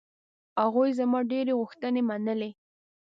[0.61, 2.49] هغوی زما ډېرې غوښتنې منلې.